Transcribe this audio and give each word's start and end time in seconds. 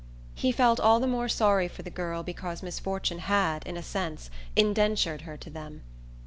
He 0.33 0.51
felt 0.51 0.79
all 0.79 0.99
the 0.99 1.05
more 1.05 1.29
sorry 1.29 1.67
for 1.67 1.83
the 1.83 1.91
girl 1.91 2.23
because 2.23 2.63
misfortune 2.63 3.19
had, 3.19 3.63
in 3.67 3.77
a 3.77 3.83
sense, 3.83 4.31
indentured 4.55 5.21
her 5.29 5.37
to 5.37 5.49
them. 5.51 5.83